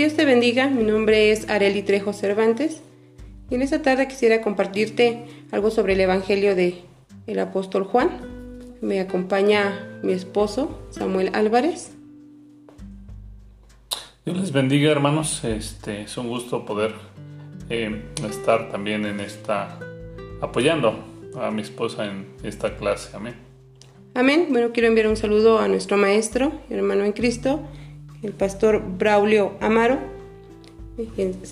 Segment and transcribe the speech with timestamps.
[0.00, 2.80] Dios te bendiga, mi nombre es Areli Trejo Cervantes
[3.50, 6.76] y en esta tarde quisiera compartirte algo sobre el Evangelio de
[7.26, 8.08] el apóstol Juan.
[8.80, 11.92] Me acompaña mi esposo Samuel Álvarez.
[14.24, 16.94] Dios les bendiga hermanos, este, es un gusto poder
[17.68, 19.78] eh, estar también en esta,
[20.40, 20.94] apoyando
[21.38, 23.34] a mi esposa en esta clase, amén.
[24.14, 27.68] Amén, bueno quiero enviar un saludo a nuestro maestro, hermano en Cristo,
[28.22, 29.98] el pastor Braulio Amaro.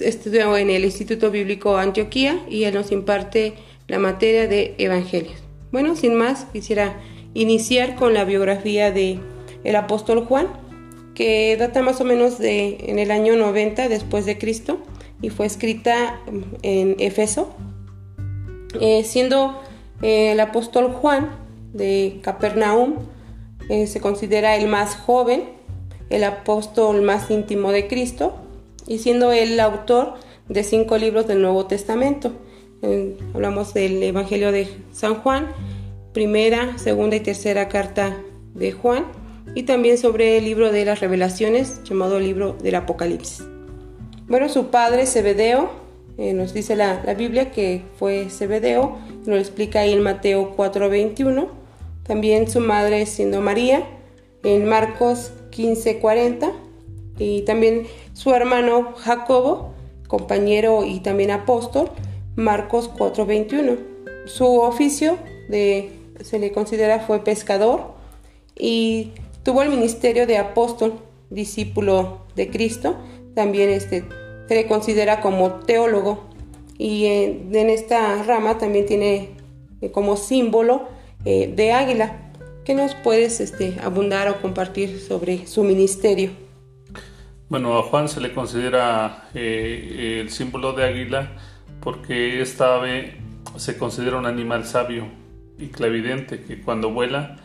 [0.00, 3.54] Estudió en el Instituto Bíblico Antioquía y él nos imparte
[3.86, 5.42] la materia de Evangelios.
[5.72, 7.00] Bueno, sin más, quisiera
[7.34, 9.18] iniciar con la biografía de
[9.64, 10.48] el apóstol Juan,
[11.14, 14.78] que data más o menos de en el año 90 después de Cristo
[15.20, 16.20] y fue escrita
[16.62, 17.54] en Efeso,
[18.80, 19.60] eh, siendo
[20.02, 21.30] eh, el apóstol Juan
[21.72, 22.96] de Capernaum
[23.68, 25.57] eh, se considera el más joven
[26.10, 28.34] el apóstol más íntimo de Cristo
[28.86, 30.14] y siendo el autor
[30.48, 32.32] de cinco libros del Nuevo Testamento.
[33.34, 35.48] hablamos del Evangelio de San Juan,
[36.12, 38.16] primera, segunda y tercera carta
[38.54, 39.04] de Juan
[39.54, 43.44] y también sobre el libro de las revelaciones llamado libro del Apocalipsis.
[44.26, 45.70] Bueno, su padre Zebedeo,
[46.18, 50.54] eh, nos dice la, la, Biblia que fue Zebedeo, nos lo explica ahí en Mateo
[50.56, 51.48] 4:21.
[52.02, 53.84] También su madre siendo María,
[54.42, 56.52] en Marcos 1540
[57.18, 59.74] y también su hermano Jacobo,
[60.06, 61.90] compañero y también apóstol,
[62.36, 63.78] Marcos 4:21.
[64.26, 65.18] Su oficio
[65.48, 65.90] de,
[66.20, 67.94] se le considera fue pescador
[68.56, 69.12] y
[69.42, 70.94] tuvo el ministerio de apóstol,
[71.30, 72.96] discípulo de Cristo,
[73.34, 74.04] también este,
[74.48, 76.28] se le considera como teólogo
[76.78, 79.30] y en, esta rama también tiene
[79.80, 80.88] eh, como símbolo
[81.24, 82.27] eh, de águila.
[82.68, 86.32] ¿Qué nos puedes este, abundar o compartir sobre su ministerio?
[87.48, 91.32] Bueno, a Juan se le considera eh, el símbolo de águila
[91.80, 93.16] porque esta ave
[93.56, 95.06] se considera un animal sabio
[95.56, 97.36] y clavidente que cuando vuela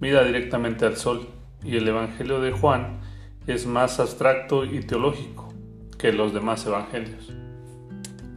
[0.00, 1.28] mira directamente al sol
[1.62, 3.00] y el Evangelio de Juan
[3.46, 5.52] es más abstracto y teológico
[5.98, 7.30] que los demás evangelios.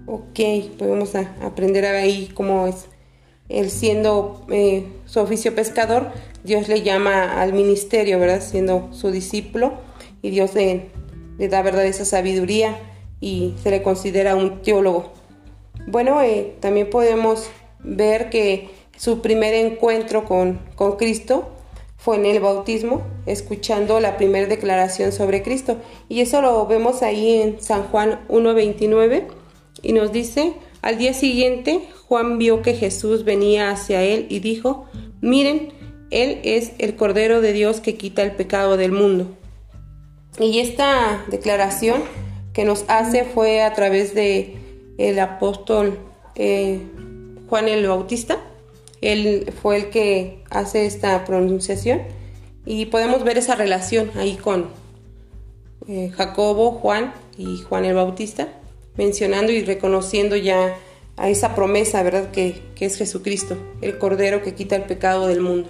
[0.07, 0.41] Ok,
[0.78, 2.89] podemos aprender ahí cómo es
[3.50, 6.12] él siendo eh, su oficio pescador,
[6.44, 8.42] Dios le llama al ministerio, ¿verdad?
[8.42, 9.74] Siendo su discípulo
[10.22, 10.90] y Dios le,
[11.38, 11.86] da, ¿verdad?
[11.86, 12.78] Esa sabiduría
[13.20, 15.12] y se le considera un teólogo.
[15.88, 17.50] Bueno, eh, también podemos
[17.80, 21.50] ver que su primer encuentro con, con Cristo
[22.04, 25.78] fue en el bautismo, escuchando la primera declaración sobre Cristo.
[26.10, 29.28] Y eso lo vemos ahí en San Juan 1.29
[29.81, 34.85] y nos dice, al día siguiente Juan vio que Jesús venía hacia él y dijo,
[35.21, 35.69] miren,
[36.11, 39.35] Él es el Cordero de Dios que quita el pecado del mundo.
[40.39, 42.03] Y esta declaración
[42.51, 44.57] que nos hace fue a través de
[44.97, 45.97] el apóstol
[46.35, 46.81] eh,
[47.47, 48.38] Juan el Bautista.
[49.01, 52.01] Él fue el que hace esta pronunciación
[52.65, 54.67] y podemos ver esa relación ahí con
[55.88, 58.50] eh, Jacobo, Juan y Juan el Bautista
[58.98, 60.76] mencionando y reconociendo ya
[61.18, 62.31] a esa promesa, ¿verdad?
[62.31, 65.70] Que, es Jesucristo, el Cordero que quita el pecado del mundo.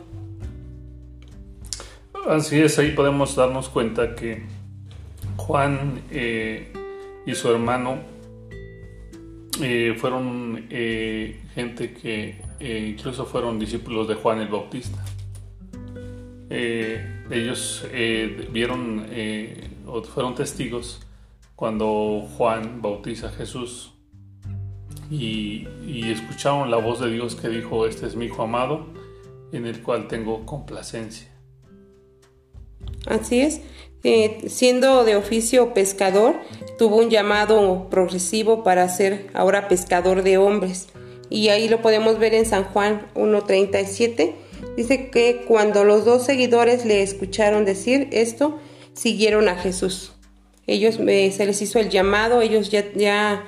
[2.27, 4.41] Así es, ahí podemos darnos cuenta que
[5.37, 6.73] Juan eh,
[7.25, 7.99] y su hermano
[9.61, 15.03] eh, fueron eh, gente que incluso fueron discípulos de Juan el Bautista.
[16.49, 17.85] ellos
[18.51, 19.05] vieron
[19.85, 21.01] o fueron testigos
[21.63, 23.93] cuando Juan bautiza a Jesús
[25.09, 25.65] y,
[26.11, 28.87] escucharon la voz de Dios que dijo, este es mi hijo amado,
[29.53, 31.29] en el cual tengo complacencia.
[33.07, 33.61] Así es,
[34.03, 36.35] eh, siendo de oficio pescador,
[36.77, 40.89] tuvo un llamado progresivo para ser ahora pescador de hombres.
[41.29, 44.35] Y ahí lo podemos ver en San Juan 1.37.
[44.75, 48.59] Dice que cuando los dos seguidores le escucharon decir esto,
[48.95, 50.12] siguieron a Jesús.
[50.67, 53.45] Ellos eh, se les hizo el llamado, ellos ya, ya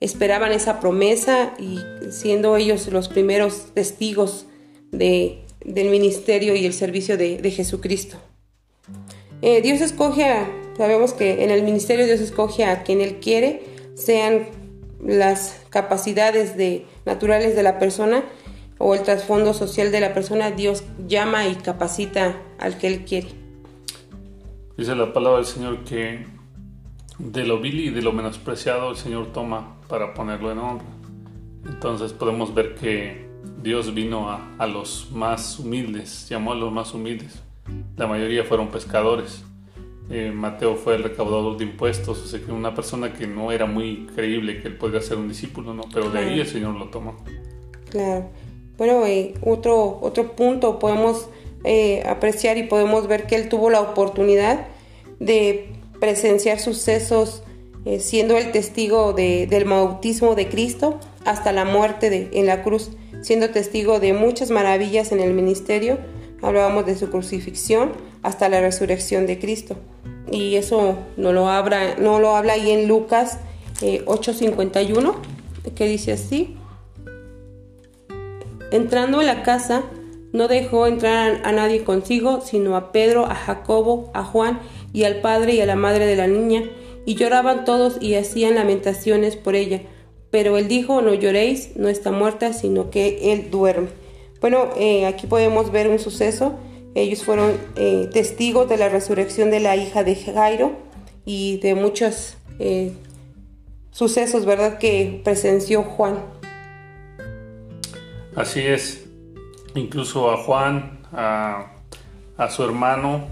[0.00, 1.78] esperaban esa promesa y
[2.10, 4.46] siendo ellos los primeros testigos
[4.90, 8.16] de, del ministerio y el servicio de, Jesucristo.
[9.42, 13.62] Eh, Dios escoge a, sabemos que en el ministerio Dios escoge a quien Él quiere,
[13.94, 14.46] sean
[15.04, 18.24] las capacidades de, naturales de la persona
[18.78, 23.28] o el trasfondo social de la persona, Dios llama y capacita al que Él quiere.
[24.76, 26.26] Dice la palabra del Señor que
[27.18, 30.84] de lo vil y de lo menospreciado el Señor toma para ponerlo en honra.
[31.66, 33.26] Entonces podemos ver que
[33.62, 37.42] Dios vino a, los más humildes, llamó a los más humildes.
[37.96, 39.44] La mayoría fueron pescadores.
[40.10, 43.64] eh, Mateo fue el recaudador de impuestos, o sea que una persona que no era
[43.64, 45.84] muy creíble que él podría ser un discípulo, ¿no?
[45.92, 47.16] Pero de ahí el Señor lo tomó.
[47.90, 48.28] Claro.
[48.76, 51.28] Bueno, eh, otro, otro punto podemos
[51.62, 54.66] eh, apreciar y podemos ver que él tuvo la oportunidad
[55.20, 55.70] de
[56.04, 57.42] presenciar sucesos
[57.98, 62.90] siendo el testigo del bautismo de Cristo hasta la muerte de, en la cruz,
[63.22, 65.98] siendo testigo de muchas maravillas en el ministerio.
[66.42, 67.92] Hablábamos de su crucifixión
[68.22, 69.76] hasta la resurrección de Cristo
[70.30, 73.38] y eso no lo habla, no lo habla ahí en Lucas
[73.80, 75.14] 8:51,
[75.64, 76.58] eh, que dice así,
[78.70, 79.84] entrando en la casa,
[80.34, 84.60] no dejó entrar a nadie consigo, sino a Pedro, a Jacobo, a Juan
[84.94, 86.62] y al padre y a la madre de la niña,
[87.04, 89.82] y lloraban todos y hacían lamentaciones por ella.
[90.30, 93.88] Pero él dijo, no lloréis, no está muerta, sino que él duerme.
[94.40, 96.58] Bueno, eh, aquí podemos ver un suceso
[96.94, 100.72] ellos fueron eh, testigos de la resurrección de la hija de Jairo
[101.24, 102.92] y de muchos eh,
[103.90, 106.20] sucesos, ¿verdad?, que presenció Juan.
[108.36, 109.06] Así es.
[109.74, 111.72] Incluso a Juan, a,
[112.48, 113.26] su hermano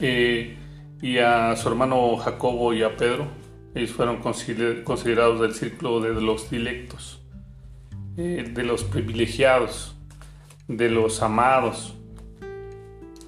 [0.00, 0.56] eh,
[1.02, 3.28] y a su hermano Jacobo y a Pedro,
[3.74, 7.22] ellos fueron considerados del círculo de los dilectos,
[8.16, 9.96] de los privilegiados
[10.76, 11.94] de los amados,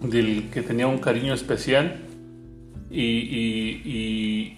[0.01, 2.01] del que tenía un cariño especial
[2.91, 4.51] y,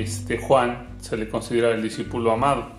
[0.00, 2.72] este Juan se le considera el discípulo amado.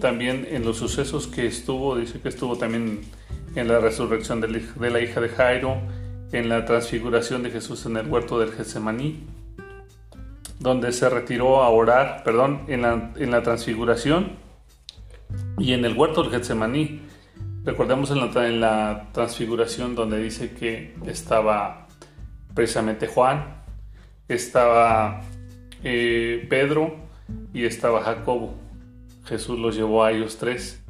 [0.00, 3.00] También en los sucesos que estuvo, dice que estuvo también
[3.56, 5.80] en la resurrección de la hija de Jairo,
[6.32, 9.24] en la transfiguración de Jesús en el huerto del Getsemaní,
[10.58, 14.32] donde se retiró a orar, perdón, en la, transfiguración
[15.58, 17.02] y en el huerto del Getsemaní,
[17.68, 21.86] Recordemos en la, transfiguración donde dice que estaba
[22.54, 23.62] precisamente Juan,
[24.26, 25.20] estaba
[25.84, 26.96] eh, Pedro
[27.52, 28.54] y estaba Jacobo.
[29.26, 30.82] Jesús los llevó a ellos tres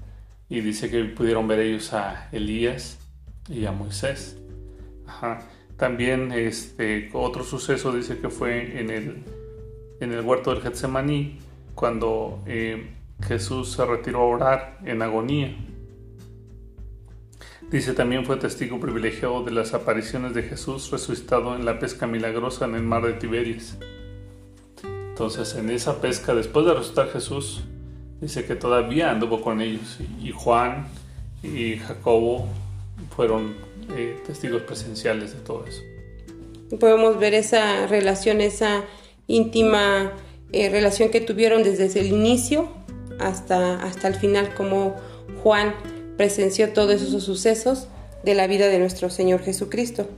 [0.48, 3.00] y dice que pudieron ver ellos a Elías
[3.48, 4.38] y a Moisés.
[5.76, 9.24] También este, otro suceso dice que fue en el,
[10.00, 11.38] en el huerto del Getsemaní
[11.74, 12.90] cuando eh,
[13.22, 15.56] Jesús se retiró a orar en agonía.
[17.70, 22.64] Dice también fue testigo privilegiado de las apariciones de Jesús resucitado en la pesca milagrosa
[22.64, 23.78] en el mar de Tiberias.
[24.82, 27.62] Entonces en esa pesca, después de resucitar Jesús,
[28.20, 29.98] dice que todavía anduvo con ellos.
[30.22, 30.86] Y Juan
[31.42, 32.48] y Jacobo
[33.14, 35.82] fueron eh, testigos presenciales de todo eso.
[36.78, 38.84] Podemos ver esa relación, esa
[39.26, 40.12] íntima
[40.52, 42.68] eh, relación que tuvieron desde el inicio
[43.18, 44.96] hasta, hasta el final, como
[45.42, 45.74] Juan
[46.16, 47.88] presenció todos esos sucesos
[48.24, 50.08] de la vida de nuestro Señor Jesucristo.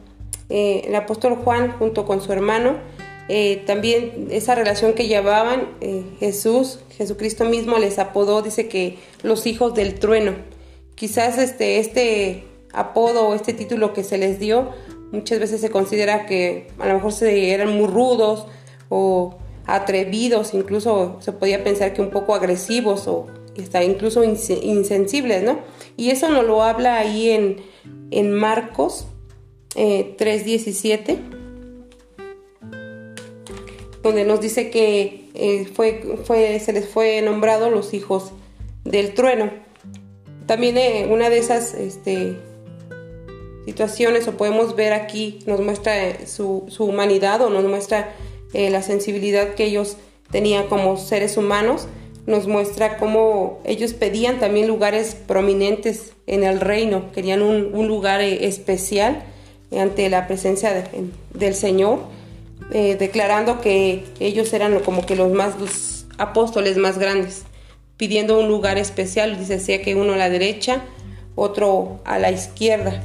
[0.49, 2.79] Eh, el apóstol Juan, junto con su hermano,
[3.29, 9.47] eh, también esa relación que llevaban, eh, Jesús, Jesucristo mismo les apodó, dice que los
[9.47, 10.35] hijos del trueno.
[10.97, 14.71] Quizás este, este apodo o este título que se les dio,
[15.13, 18.47] muchas veces se considera que a lo mejor se, eran muy rudos
[18.89, 19.37] o
[19.67, 23.27] atrevidos, incluso se podía pensar que un poco agresivos o
[23.57, 25.61] está incluso insensibles, ¿no?
[25.97, 27.57] Y eso nos lo habla ahí en,
[28.11, 29.07] en Marcos
[29.75, 31.19] 3.17, eh,
[34.03, 38.33] donde nos dice que eh, fue, fue, se les fue nombrado los hijos
[38.85, 39.51] del trueno.
[40.47, 42.37] También eh, una de esas este,
[43.65, 48.15] situaciones, o podemos ver aquí, nos muestra su, su humanidad o nos muestra
[48.53, 49.97] la sensibilidad que ellos
[50.33, 51.87] tenían como seres humanos
[52.27, 58.47] nos muestra cómo ellos pedían también lugares prominentes en el reino, querían un, lugar eh,
[58.47, 59.23] especial
[59.77, 60.89] ante la presencia
[61.35, 62.01] del Señor,
[62.73, 67.43] eh, declarando que ellos eran como que los más apóstoles más grandes,
[67.97, 70.83] pidiendo un lugar especial, dice decía que uno a la derecha,
[71.35, 73.03] otro a la izquierda.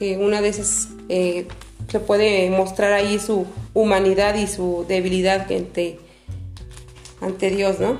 [0.00, 5.98] Eh, una de esas se puede mostrar ahí su humanidad y su debilidad ante
[7.20, 7.98] ante Dios, ¿no?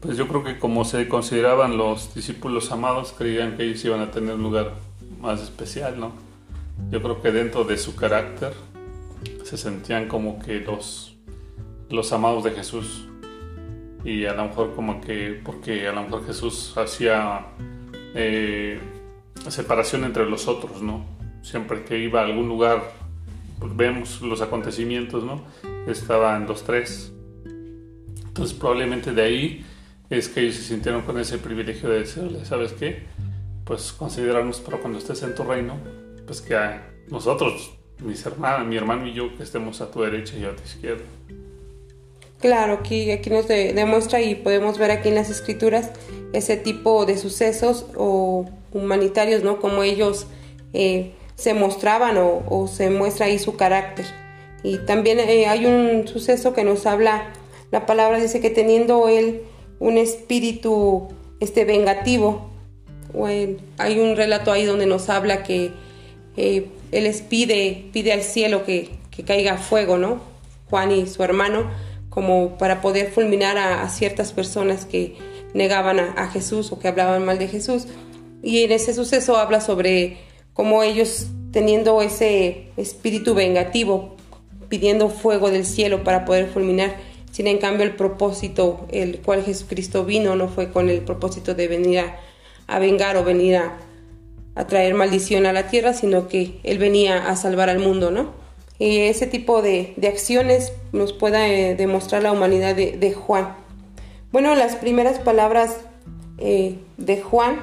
[0.00, 4.10] Pues yo creo que como se consideraban los discípulos amados, creían que ellos iban a
[4.10, 4.74] tener un lugar
[5.20, 6.12] más especial, ¿no?
[6.90, 8.52] Yo creo que dentro de su carácter
[9.44, 11.16] se sentían como que los,
[11.90, 13.06] los amados de Jesús.
[14.04, 17.46] Y a lo mejor como que, porque a lo mejor Jesús hacía
[18.14, 18.78] eh,
[19.48, 21.04] separación entre los otros, ¿no?
[21.42, 22.92] Siempre que iba a algún lugar,
[23.58, 25.42] pues vemos los acontecimientos, ¿no?
[25.86, 27.12] Estaban los tres
[28.38, 29.66] entonces probablemente de ahí
[30.10, 33.02] es que ellos se sintieron con ese privilegio de decirle, ¿sabes qué?
[33.64, 35.74] Pues considerarnos para cuando estés en tu reino,
[36.24, 36.56] pues que
[37.08, 40.62] nosotros mis hermanas, mi hermano y yo que estemos a tu derecha y a tu
[40.62, 41.02] izquierda.
[42.38, 45.90] Claro, aquí, aquí nos demuestra y podemos ver aquí en las escrituras
[46.32, 49.60] ese tipo de sucesos o humanitarios, ¿no?
[49.60, 50.26] Como ellos
[50.72, 54.06] eh, se mostraban o, se muestra ahí su carácter.
[54.62, 57.32] Y también eh, hay un suceso que nos habla,
[57.70, 59.42] la palabra dice que teniendo él
[59.78, 61.08] un espíritu
[61.40, 62.50] este, vengativo,
[63.78, 65.72] hay un relato ahí donde nos habla que
[66.36, 70.20] eh, él les pide, pide al cielo que, que, caiga fuego, ¿no?
[70.70, 71.68] Juan y su hermano,
[72.10, 75.16] como para poder fulminar a, ciertas personas que
[75.54, 77.86] negaban a, Jesús o que hablaban mal de Jesús.
[78.42, 80.18] Y en ese suceso habla sobre
[80.52, 84.16] cómo ellos teniendo ese espíritu vengativo,
[84.68, 86.96] pidiendo fuego del cielo para poder fulminar,
[87.32, 91.68] sin en cambio el propósito el cual Jesucristo vino no fue con el propósito de
[91.68, 92.02] venir
[92.66, 93.78] a, vengar o venir a,
[94.66, 98.32] traer maldición a la tierra, sino que Él venía a salvar al mundo, ¿no?
[98.80, 103.54] Y ese tipo de, acciones nos puede eh, demostrar la humanidad de, Juan.
[104.32, 105.78] Bueno, las primeras palabras
[106.38, 107.60] eh, de Juan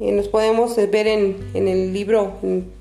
[0.00, 2.38] eh, nos podemos ver en, el libro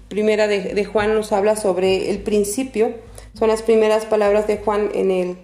[0.07, 2.93] primera de, Juan, nos habla sobre el principio,
[3.33, 5.37] son las primeras palabras de Juan en el,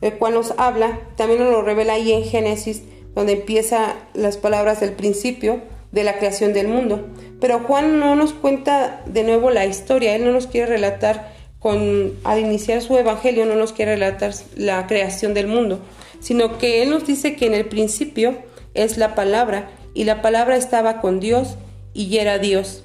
[0.00, 2.82] el cual nos habla, también nos lo revela ahí en Génesis
[3.14, 5.60] donde empieza las palabras del principio
[5.92, 7.08] de la creación del mundo.
[7.40, 12.14] Pero Juan no nos cuenta de nuevo la historia, él no nos quiere relatar con
[12.24, 15.80] al iniciar su evangelio no nos quiere relatar la creación del mundo,
[16.18, 18.38] sino que él nos dice que en el principio
[18.72, 21.56] es la palabra y la palabra estaba con Dios
[21.92, 22.84] y era Dios.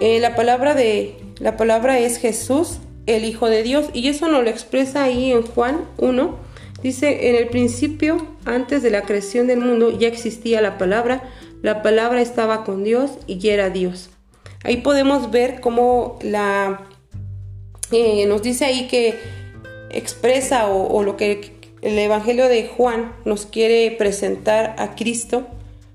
[0.00, 4.44] Eh, la palabra de la palabra es Jesús, el Hijo de Dios, y eso nos
[4.44, 9.60] lo expresa ahí en Juan 1 Dice, en el principio, antes de la creación del
[9.60, 11.22] mundo, ya existía la palabra,
[11.62, 14.10] la palabra estaba con Dios y era Dios.
[14.64, 16.80] Ahí podemos ver cómo la,
[17.92, 19.14] eh, nos dice ahí que
[19.90, 25.46] expresa o, lo que el Evangelio de Juan nos quiere presentar a Cristo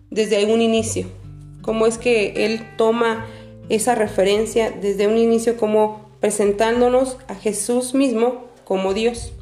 [0.10, 1.08] desde un inicio.
[1.62, 3.26] Cómo es que Él toma
[3.70, 9.34] esa referencia desde un inicio como presentándonos a Jesús mismo como Dios.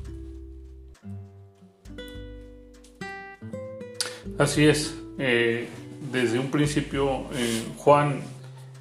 [4.38, 4.96] Así es.
[5.18, 5.68] Eh,
[6.12, 8.22] desde un principio, eh, Juan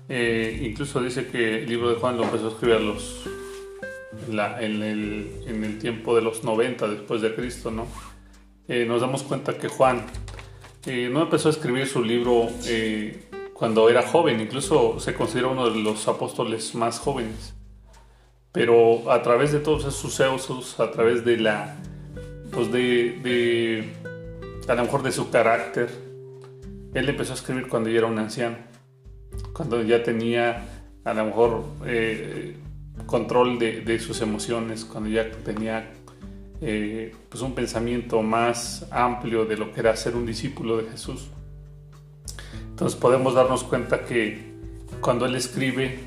[0.08, 3.24] eh, incluso dice que el libro de Juan lo empezó a escribir los,
[4.28, 7.86] en, el, tiempo de los 90 después de Cristo, ¿no?
[8.66, 10.06] nos damos cuenta que Juan
[10.86, 12.48] no empezó a escribir su libro
[13.54, 17.54] cuando era joven, incluso se considera uno de los apóstoles más jóvenes.
[18.52, 21.76] Pero a través de todos esos sucesos, a través de la,
[22.52, 23.84] pues de
[24.68, 25.88] a lo mejor de su carácter.
[26.94, 28.56] Él empezó a escribir cuando ya era un anciano,
[29.52, 30.64] cuando ya tenía
[31.04, 32.56] a lo mejor eh,
[33.06, 35.92] control de, sus emociones, cuando ya tenía
[36.60, 41.28] eh, pues un pensamiento más amplio de lo que era ser un discípulo de Jesús.
[42.70, 44.54] Entonces podemos darnos cuenta que
[45.00, 45.98] cuando él escribe,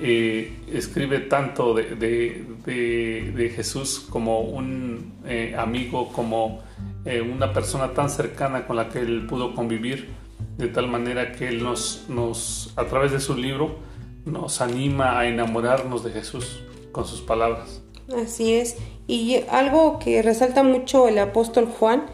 [0.00, 5.14] eh, escribe tanto de, Jesús como un
[5.56, 6.62] amigo, como
[7.04, 10.08] eh, una persona tan cercana con la que él pudo convivir,
[10.56, 13.78] de tal manera que él nos, nos, a través de su libro,
[14.24, 16.60] nos anima a enamorarnos de Jesús
[16.92, 17.82] con sus palabras.
[18.16, 18.76] Así es.
[19.06, 22.06] Y algo que resalta mucho el apóstol Juan,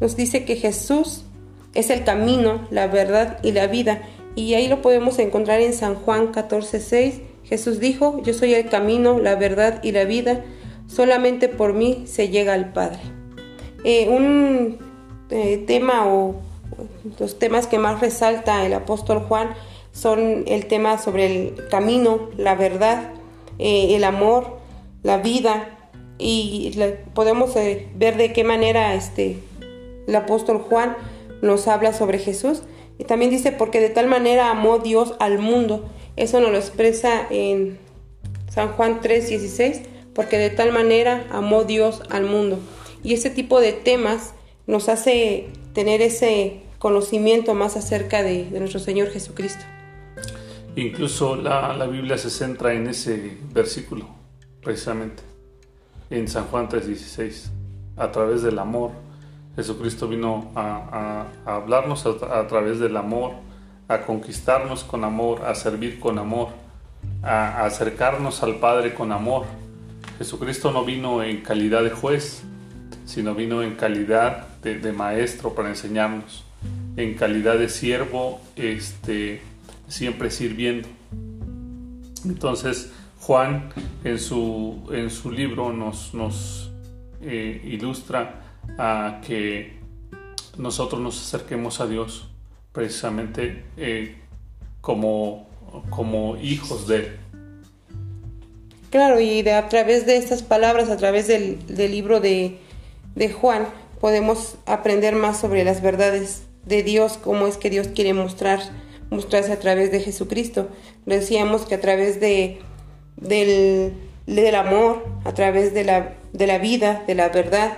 [0.00, 1.24] nos dice que Jesús
[1.74, 4.02] es el camino, la verdad y la vida.
[4.34, 7.22] Y ahí lo podemos encontrar en San Juan 14:6.
[7.44, 10.44] Jesús dijo, yo soy el camino, la verdad y la vida.
[10.86, 13.00] Solamente por mí se llega al Padre.
[13.84, 14.78] Eh, un
[15.30, 16.36] eh, tema o
[17.18, 19.54] los temas que más resalta el apóstol Juan
[19.92, 23.10] son el tema sobre el camino, la verdad,
[23.58, 24.61] eh, el amor,
[25.02, 25.78] la vida
[26.18, 26.72] y
[27.14, 29.38] podemos ver de qué manera este,
[30.06, 30.96] el apóstol Juan
[31.40, 32.62] nos habla sobre Jesús
[32.98, 35.88] y también dice porque de tal manera amó Dios al mundo.
[36.16, 37.78] Eso nos lo expresa en
[38.48, 39.82] San Juan 3:16,
[40.14, 42.58] porque de tal manera amó Dios al mundo.
[43.02, 44.34] Y ese tipo de temas
[44.66, 49.64] nos hace tener ese conocimiento más acerca de, nuestro Señor Jesucristo.
[50.76, 54.08] Incluso la, Biblia se centra en ese versículo,
[54.62, 55.22] precisamente,
[56.10, 57.50] en San Juan 3:16.
[57.96, 58.92] A través del amor,
[59.56, 63.32] Jesucristo vino a, hablarnos a, través del amor,
[63.88, 66.48] a conquistarnos con amor, a servir con amor,
[67.22, 69.44] a acercarnos al Padre con amor.
[70.16, 72.42] Jesucristo no vino en calidad de juez,
[73.04, 76.44] sino vino en calidad de, maestro para enseñarnos,
[76.96, 79.42] en calidad de siervo, este,
[79.88, 80.88] siempre sirviendo.
[82.24, 82.90] Entonces,
[83.22, 83.70] Juan
[84.02, 86.72] en su, en su libro nos, nos
[87.22, 89.78] eh, ilustra a que
[90.58, 92.28] nosotros nos acerquemos a Dios
[92.72, 94.16] precisamente eh,
[94.80, 95.48] como,
[95.90, 97.16] como hijos de Él.
[98.90, 102.58] Claro, y a través de estas palabras, a través del, libro de,
[103.14, 103.68] de, Juan,
[104.00, 108.60] podemos aprender más sobre las verdades de Dios, cómo es que Dios quiere mostrar,
[109.10, 110.68] mostrarse a través de Jesucristo.
[111.06, 112.60] Decíamos que a través de
[113.16, 113.92] del,
[114.26, 117.74] del amor, a través de la, de la, vida, de la verdad,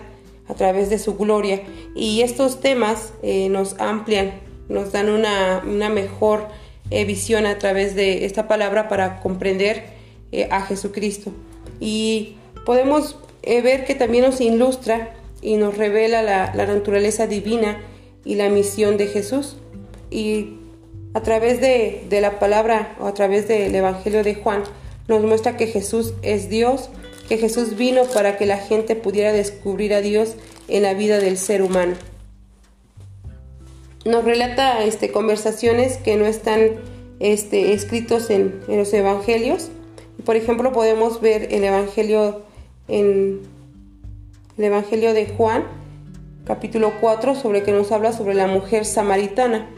[0.49, 1.63] a través de su gloria.
[1.95, 4.33] Y estos temas eh, nos amplian,
[4.69, 6.49] nos dan una, una mejor
[6.91, 9.85] eh, visión a través de esta palabra para comprender
[10.33, 11.33] eh, a Jesucristo.
[11.81, 17.79] Y podemos ver que también nos ilustra y nos revela la, la naturaleza divina
[18.25, 19.57] y la misión de Jesús.
[20.11, 20.55] Y
[21.15, 24.65] a través de, de la palabra o a través del Evangelio de Juan,
[25.09, 26.89] nos muestra que Jesús es Dios,
[27.29, 30.37] que Jesús vino para que la gente pudiera descubrir a Dios
[30.69, 31.95] en la vida del ser humano.
[34.05, 36.73] Nos relata este, conversaciones que no están
[37.21, 39.71] este, escritos en, los evangelios.
[40.25, 42.43] Por ejemplo, podemos ver el evangelio
[42.89, 43.41] en
[44.59, 45.65] el evangelio de Juan,
[46.45, 49.69] capítulo 4, sobre que nos habla sobre la mujer samaritana.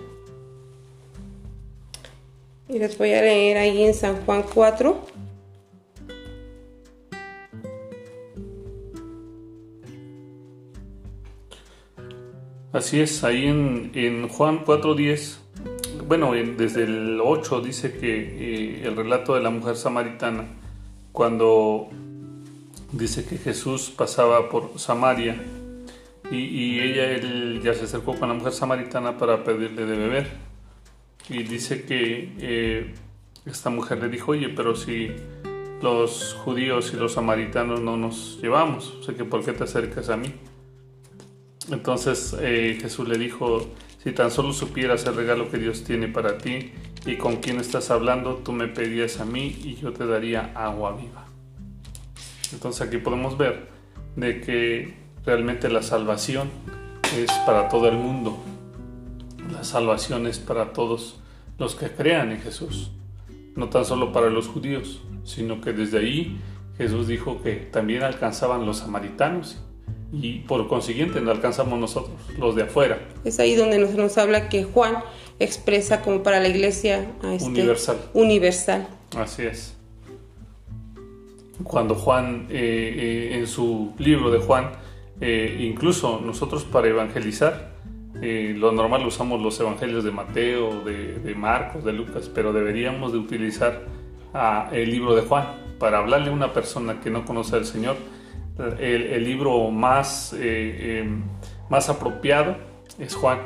[2.68, 5.15] Y les voy a leer ahí en San Juan 4.
[12.76, 15.38] Así es, ahí en, en Juan 4.10,
[16.06, 20.45] bueno, desde el 8 dice que eh, el relato de la mujer samaritana,
[21.11, 21.88] cuando
[22.92, 25.42] dice que Jesús pasaba por Samaria
[26.30, 30.26] y, y ella él ya se acercó con la mujer samaritana para pedirle de beber
[31.31, 32.94] y dice que eh,
[33.46, 35.12] esta mujer le dijo, oye, pero si
[35.81, 40.11] los judíos y los samaritanos no nos llevamos, o sea que ¿por qué te acercas
[40.11, 40.35] a mí?
[41.70, 43.66] Entonces eh, Jesús le dijo,
[44.02, 46.72] si tan solo supieras el regalo que Dios tiene para ti
[47.05, 50.96] y con quién estás hablando, tú me pedías a mí y yo te daría agua
[50.96, 51.26] viva.
[52.52, 53.68] Entonces aquí podemos ver
[54.14, 56.48] de que realmente la salvación
[57.16, 58.38] es para todo el mundo.
[59.52, 61.20] La salvación es para todos
[61.59, 62.92] los que crean en Jesús.
[63.57, 66.40] No tan solo para los judíos, sino que desde ahí
[66.76, 69.59] Jesús dijo que también alcanzaban los samaritanos
[70.12, 73.01] y por consiguiente no alcanzamos nosotros, los de afuera.
[73.25, 74.96] Es ahí donde nos, nos habla que Juan
[75.38, 77.99] expresa como para la iglesia este, universal.
[78.14, 78.88] universal.
[79.16, 79.75] Así es.
[81.64, 84.72] Cuando Juan, eh, eh, en su libro de Juan,
[85.20, 87.75] eh, incluso nosotros para evangelizar,
[88.14, 93.83] lo normal usamos los evangelios de Mateo, de, Marcos, de Lucas, pero deberíamos de utilizar
[94.33, 95.44] ah, el libro de Juan
[95.79, 97.96] para hablarle a una persona que no conoce al Señor
[98.59, 101.25] el, libro más, eh, em,
[101.69, 102.57] más apropiado
[102.99, 103.38] es Juan.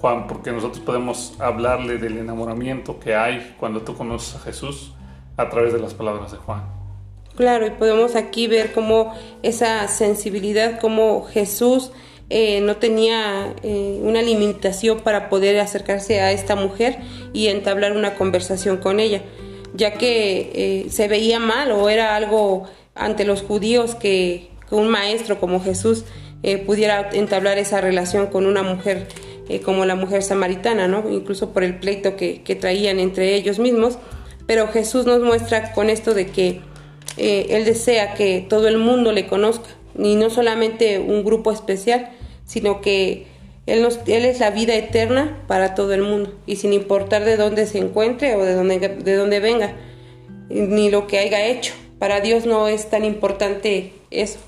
[0.00, 4.92] Juan, porque nosotros podemos hablarle del enamoramiento que hay cuando tú conoces a Jesús
[5.36, 6.62] a través de las palabras de Juan.
[7.34, 11.90] Claro, y podemos aquí ver cómo esa sensibilidad, cómo Jesús
[12.30, 16.98] eh, no tenía eh, una limitación para poder acercarse a esta mujer
[17.32, 19.22] y entablar una conversación con ella,
[19.74, 25.62] ya que se veía mal o era algo ante los judíos que, un maestro como
[25.62, 26.04] Jesús
[26.42, 29.06] eh, pudiera entablar esa relación con una mujer
[29.48, 31.08] eh, como la mujer samaritana, ¿no?
[31.10, 33.98] incluso por el pleito que, traían entre ellos mismos.
[34.46, 36.60] Pero Jesús nos muestra con esto de que
[37.16, 42.10] eh, Él desea que todo el mundo le conozca, y no solamente un grupo especial,
[42.44, 43.26] sino que
[43.66, 47.78] él, es la vida eterna para todo el mundo, y sin importar de dónde se
[47.78, 49.74] encuentre o de dónde venga,
[50.48, 51.74] ni lo que haya hecho.
[51.98, 54.38] Para Dios no es tan importante eso,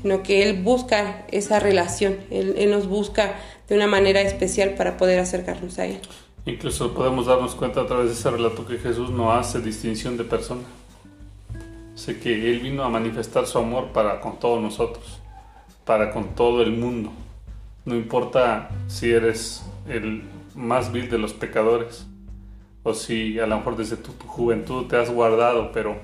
[0.00, 3.36] sino que Él busca esa relación, Él, nos busca
[3.68, 6.00] de una manera especial para poder acercarnos a Él.
[6.44, 10.24] Incluso podemos darnos cuenta a través de ese relato que Jesús no hace distinción de
[10.24, 10.62] persona.
[11.94, 15.20] Sé que Él vino a manifestar su amor para con todos nosotros,
[15.84, 17.12] para con todo el mundo.
[17.84, 22.06] No importa si eres el más vil de los pecadores
[22.82, 25.96] o si a lo mejor desde tu juventud te has guardado, pero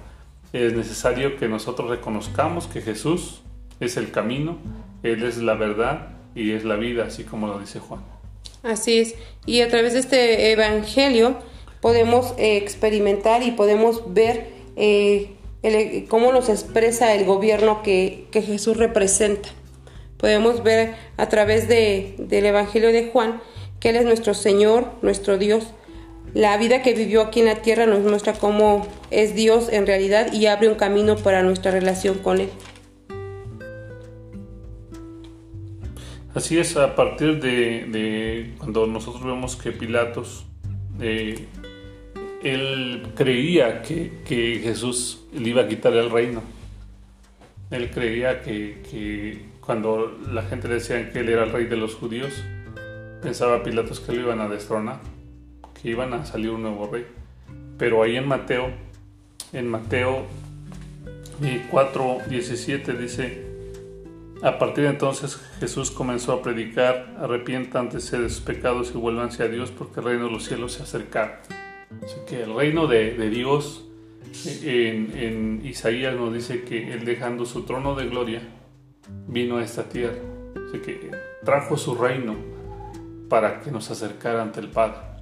[0.55, 3.43] es necesario que nosotros reconozcamos que Jesús
[3.81, 4.59] es el camino,
[5.03, 8.03] Él es la verdad y es la vida, así como lo dice Juan.
[8.63, 11.37] Así es, y a través de este Evangelio
[11.81, 15.35] podemos eh, experimentar y podemos ver eh,
[16.09, 19.49] cómo nos expresa el gobierno que, Jesús representa.
[20.19, 23.43] Podemos ver a través de, del Evangelio de Juan
[23.81, 25.75] que Él es nuestro Señor, nuestro Dios,
[26.33, 30.33] la vida que vivió aquí en la tierra nos muestra cómo es Dios en realidad
[30.33, 32.51] y abre un camino para nuestra relación con Él.
[36.35, 40.45] Así es, a partir de, cuando nosotros vemos que Pilatos,
[41.01, 41.47] eh,
[42.43, 44.11] él creía que,
[44.63, 46.43] Jesús le iba a quitar el reino.
[47.71, 52.33] Él creía que, cuando la gente decía que él era el rey de los judíos,
[53.23, 54.99] pensaba Pilatos que lo iban a destronar,
[55.85, 57.07] iban a salir un nuevo rey.
[57.79, 58.71] Pero ahí en Mateo,
[59.53, 60.25] en Mateo
[61.41, 63.45] 4:17 eh, dice,
[64.43, 69.49] a partir de entonces Jesús comenzó a predicar, arrepiéntanse de sus pecados y vuélvanse a
[69.49, 71.41] Dios porque el reino de los cielos se acerca.
[72.27, 73.87] Que el reino de, Dios
[74.63, 78.43] en, en, Isaías nos dice que Él dejando su trono de gloria
[79.29, 80.19] vino a esta tierra.
[80.69, 81.11] Así que
[81.45, 82.35] trajo su reino
[83.29, 85.14] para que nos acercara ante el Padre.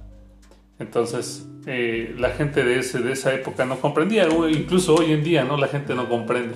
[0.79, 5.43] Entonces, eh, la gente de, ese, de esa época no comprendía, incluso hoy en día,
[5.43, 5.57] ¿no?
[5.57, 6.55] La gente no comprende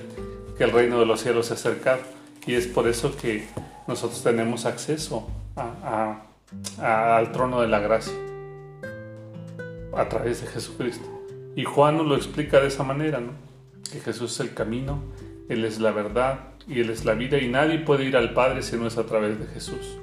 [0.56, 1.98] que el reino de los cielos se acerca
[2.46, 3.46] y es por eso que
[3.86, 5.28] nosotros tenemos acceso
[6.80, 8.14] al trono de la gracia
[9.94, 11.06] a través de Jesucristo.
[11.56, 13.32] Y Juan nos lo explica de esa manera, ¿no?
[13.90, 15.02] que Jesús es el camino,
[15.48, 18.62] Él es la verdad y Él es la vida y nadie puede ir al Padre
[18.62, 19.98] si no es a través de Jesús.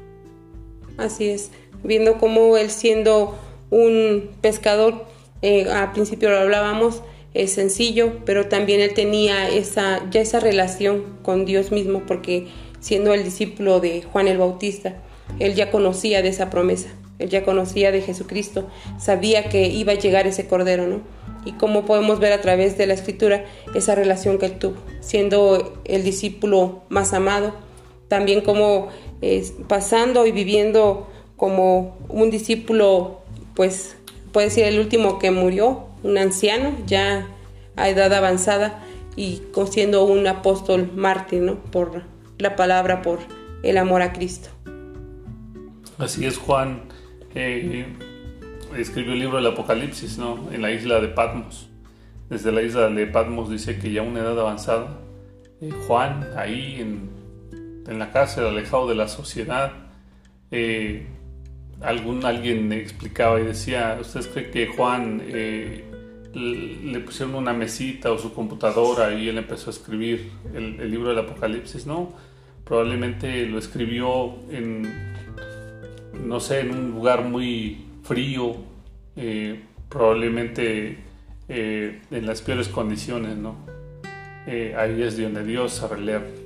[0.97, 1.51] Así es,
[1.83, 3.37] viendo cómo Él siendo
[3.69, 5.05] un pescador,
[5.41, 7.01] eh, al principio lo hablábamos,
[7.33, 12.47] es sencillo, pero también él tenía esa, ya esa relación con Dios mismo, porque
[12.79, 15.01] siendo el discípulo de Juan el Bautista,
[15.39, 19.95] él ya conocía de esa promesa, él ya conocía de Jesucristo, sabía que iba a
[19.95, 21.01] llegar ese cordero, ¿no?
[21.45, 25.81] Y como podemos ver a través de la escritura esa relación que él tuvo, siendo
[25.85, 27.53] el discípulo más amado,
[28.07, 28.87] también como
[29.67, 33.21] pasando y viviendo como un discípulo,
[33.55, 33.97] pues
[34.31, 37.27] puede ser el último que murió, un anciano ya
[37.75, 38.83] a edad avanzada
[39.15, 41.55] y siendo un apóstol mártir, ¿no?
[41.55, 42.03] Por
[42.37, 43.19] la palabra, por
[43.63, 44.49] el amor a Cristo.
[45.97, 46.83] Así es, Juan
[47.33, 47.85] eh,
[48.77, 50.51] escribió el libro del Apocalipsis, ¿no?
[50.51, 51.69] En la isla de Patmos.
[52.29, 54.99] Desde la isla de Patmos dice que ya a una edad avanzada,
[55.61, 57.09] eh, Juan ahí en,
[57.87, 59.71] en, la cárcel, alejado de la sociedad,
[60.51, 61.07] eh,
[61.81, 65.21] algún, alguien explicaba y decía, ¿ustedes creen que Juan
[66.35, 71.19] le pusieron una mesita o su computadora y él empezó a escribir el, libro del
[71.19, 72.13] Apocalipsis, ¿no?
[72.65, 75.13] Probablemente lo escribió en,
[76.25, 78.57] no sé, en un lugar muy frío,
[79.15, 80.97] eh, probablemente
[81.47, 83.55] eh, en las peores condiciones, ¿no?
[84.45, 85.81] Eh, ahí es donde Dios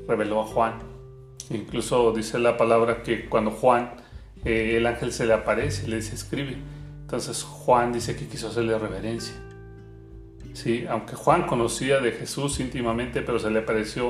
[0.07, 0.73] reveló a Juan.
[1.49, 3.91] Incluso dice la palabra que cuando Juan,
[4.45, 6.57] el ángel se le aparece, le dice escribe.
[7.01, 9.33] Entonces Juan dice que quiso hacerle reverencia.
[10.53, 14.09] Sí, aunque Juan conocía de Jesús íntimamente, pero se le apareció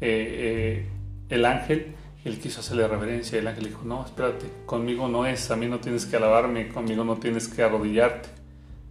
[0.00, 0.86] eh, eh,
[1.28, 3.38] el ángel, él quiso hacerle reverencia.
[3.38, 7.04] El ángel dijo, no, espérate, conmigo no es, a mí no tienes que alabarme, conmigo
[7.04, 8.28] no tienes que arrodillarte.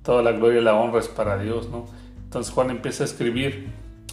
[0.03, 1.85] Toda la gloria y la honra es para Dios, ¿no?
[2.23, 3.67] Entonces Juan empieza a escribir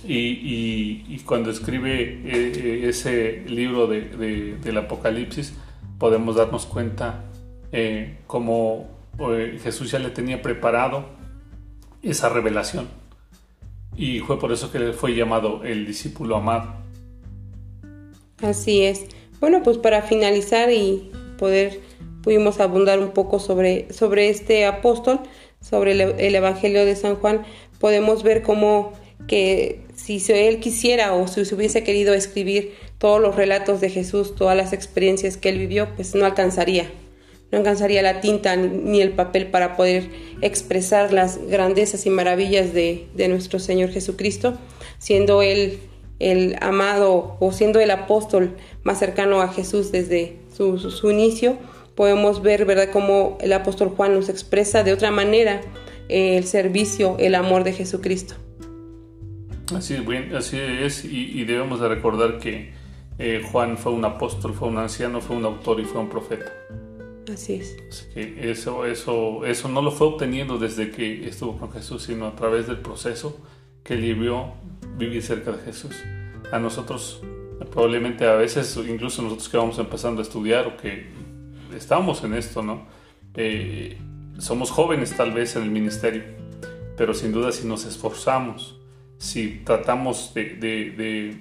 [0.05, 5.55] y, cuando escribe eh, ese libro del Apocalipsis,
[6.03, 7.23] podemos darnos cuenta
[8.27, 8.89] cómo
[9.63, 11.05] Jesús ya le tenía preparado
[12.03, 12.89] esa revelación.
[13.97, 16.75] Y fue por eso que fue llamado el discípulo amado.
[18.43, 19.05] Así es.
[19.39, 21.81] Bueno, pues para finalizar y poder,
[22.25, 25.21] pudimos abundar un poco sobre, sobre este apóstol,
[25.61, 27.45] sobre el, Evangelio de San Juan,
[27.79, 28.93] podemos ver cómo
[29.29, 34.35] que si él quisiera o si se hubiese querido escribir todos los relatos de Jesús,
[34.37, 36.89] todas las experiencias que él vivió, pues no alcanzaría
[37.53, 40.09] no alcanzaría la tinta ni el papel para poder
[40.41, 44.55] expresar las grandezas y maravillas de, nuestro Señor Jesucristo,
[44.99, 45.79] siendo Él
[46.19, 51.59] el amado o siendo el apóstol más cercano a Jesús desde su, inicio,
[51.95, 55.61] podemos ver, ¿verdad?, cómo el apóstol Juan nos expresa de otra manera
[56.09, 58.35] eh, el servicio, el amor de Jesucristo.
[59.77, 59.97] Así,
[60.35, 62.73] así es, y, debemos de recordar que
[63.25, 66.53] eh, Juan fue un apóstol, fue un anciano, fue un autor y fue un profeta.
[67.33, 68.09] Así es.
[68.17, 72.67] eso, eso, eso no lo fue obteniendo desde que estuvo con Jesús, sino a través
[72.67, 73.39] del proceso
[73.85, 74.55] que le vio
[74.99, 75.95] vivir cerca de Jesús.
[76.51, 77.23] A nosotros,
[77.71, 81.07] probablemente a veces, incluso nosotros que vamos empezando a estudiar o que
[81.77, 82.87] estamos en esto, ¿no?
[83.35, 83.99] Eh,
[84.39, 86.25] somos jóvenes tal vez en el ministerio,
[86.97, 88.81] pero sin duda si nos esforzamos,
[89.19, 91.41] si tratamos de, de, de,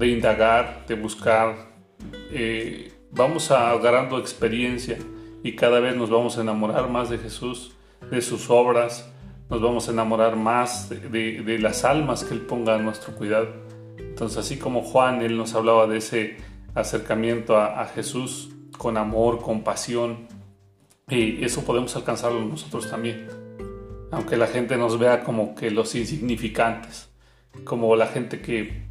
[0.00, 1.70] indagar, de buscar,
[2.32, 4.98] eh, vamos a, agarrando experiencia
[5.42, 7.72] y cada vez nos vamos a enamorar más de Jesús,
[8.10, 9.10] de sus obras,
[9.48, 13.48] nos vamos a enamorar más de, las almas que Él ponga a nuestro cuidado.
[13.98, 16.36] Entonces, así como Juan, Él nos hablaba de ese
[16.74, 20.28] acercamiento a, Jesús con amor, con pasión,
[21.08, 23.26] y eso podemos alcanzarlo nosotros también.
[24.12, 27.10] Aunque la gente nos vea como que los insignificantes,
[27.64, 28.89] como la gente que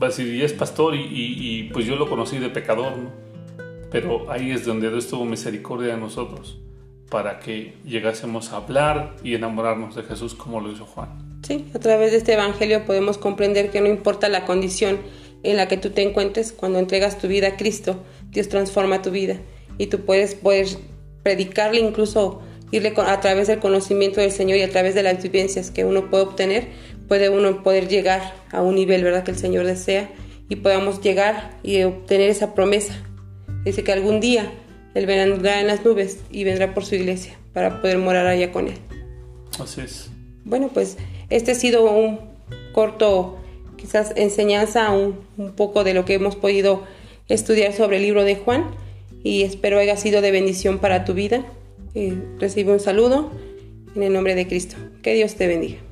[0.00, 3.10] va a decir, y es pastor y, pues yo lo conocí de pecador, ¿no?
[3.90, 6.58] Pero ahí es donde Dios tuvo misericordia de nosotros
[7.10, 11.40] para que llegásemos a hablar y enamorarnos de Jesús como lo hizo Juan.
[11.42, 14.98] Sí, a través de este Evangelio podemos comprender que no importa la condición
[15.42, 17.96] en la que tú te encuentres, cuando entregas tu vida a Cristo,
[18.30, 19.36] Dios transforma tu vida
[19.78, 20.78] y tú puedes, puedes
[21.22, 25.70] predicarle incluso irle a través del conocimiento del Señor y a través de las vivencias
[25.70, 26.68] que uno puede obtener,
[27.08, 30.10] puede uno poder llegar a un nivel, ¿verdad?, que el Señor desea
[30.48, 32.94] y podamos llegar y obtener esa promesa.
[33.64, 34.52] Dice que algún día
[34.94, 38.68] él vendrá en las nubes y vendrá por su iglesia para poder morar allá con
[38.68, 38.78] Él.
[39.58, 40.10] Así es.
[40.44, 40.96] Bueno, pues
[41.30, 42.20] este ha sido un
[42.72, 43.38] corto,
[43.76, 46.84] quizás enseñanza, un, un poco de lo que hemos podido
[47.28, 48.64] estudiar sobre el libro de Juan
[49.22, 51.44] y espero haya sido de bendición para tu vida.
[51.94, 53.30] Eh, recibe un saludo
[53.94, 54.76] en el nombre de Cristo.
[55.02, 55.87] Que Dios te bendiga.